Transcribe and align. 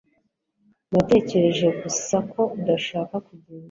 natekereje 0.91 1.67
gusa 1.81 2.17
ko 2.31 2.41
udashaka 2.57 3.15
kugenda 3.27 3.59